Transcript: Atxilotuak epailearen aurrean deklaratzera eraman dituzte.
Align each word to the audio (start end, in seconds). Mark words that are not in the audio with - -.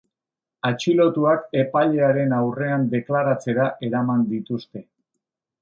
Atxilotuak 0.69 1.43
epailearen 1.63 2.33
aurrean 2.39 2.89
deklaratzera 2.97 3.71
eraman 3.91 4.29
dituzte. 4.35 4.87